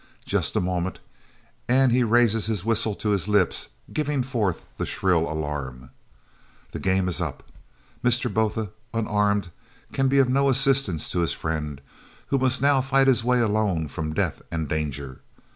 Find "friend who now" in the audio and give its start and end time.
11.33-12.45